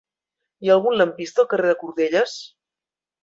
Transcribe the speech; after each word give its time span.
Hi 0.65 0.69
ha 0.71 0.77
algun 0.77 0.95
lampista 1.01 1.43
al 1.45 1.49
carrer 1.53 1.69
de 1.73 1.77
Cordelles? 1.83 2.35